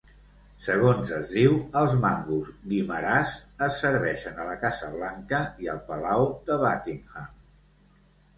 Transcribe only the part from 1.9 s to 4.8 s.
mangos Guimaras es serveixen a la